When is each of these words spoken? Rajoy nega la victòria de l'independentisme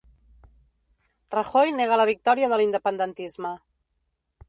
Rajoy 1.35 1.75
nega 1.81 2.01
la 2.01 2.09
victòria 2.13 2.53
de 2.55 2.61
l'independentisme 2.63 3.57